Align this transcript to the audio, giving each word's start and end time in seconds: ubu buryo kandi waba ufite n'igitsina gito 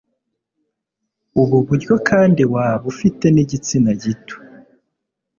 ubu 1.41 1.57
buryo 1.67 1.95
kandi 2.09 2.41
waba 2.53 2.83
ufite 2.93 3.25
n'igitsina 3.35 3.91
gito 4.01 4.35